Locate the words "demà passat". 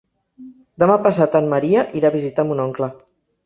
0.83-1.39